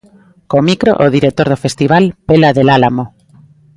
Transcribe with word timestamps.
Co 0.49 0.57
micro, 0.69 0.91
o 1.03 1.07
director 1.15 1.47
do 1.49 1.61
festival 1.65 2.03
Pela 2.27 2.49
del 2.55 2.67
Álamo. 2.77 3.05